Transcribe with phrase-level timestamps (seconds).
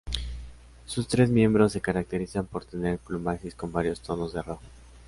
[0.87, 4.63] Sus tres miembros se caracterizan por tener plumajes con varios tonos de rojo.